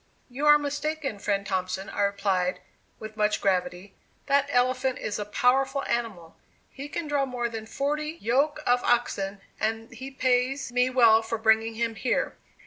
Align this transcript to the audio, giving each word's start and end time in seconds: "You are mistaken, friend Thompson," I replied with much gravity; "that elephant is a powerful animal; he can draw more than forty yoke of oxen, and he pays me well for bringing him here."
"You 0.31 0.47
are 0.47 0.57
mistaken, 0.57 1.19
friend 1.19 1.45
Thompson," 1.45 1.87
I 1.87 2.01
replied 2.01 2.59
with 2.97 3.15
much 3.15 3.39
gravity; 3.39 3.93
"that 4.25 4.47
elephant 4.49 4.97
is 4.97 5.19
a 5.19 5.25
powerful 5.25 5.83
animal; 5.85 6.35
he 6.71 6.89
can 6.89 7.07
draw 7.07 7.27
more 7.27 7.47
than 7.47 7.67
forty 7.67 8.13
yoke 8.19 8.63
of 8.65 8.83
oxen, 8.83 9.41
and 9.59 9.91
he 9.93 10.09
pays 10.09 10.71
me 10.71 10.89
well 10.89 11.21
for 11.21 11.37
bringing 11.37 11.75
him 11.75 11.93
here." 11.93 12.35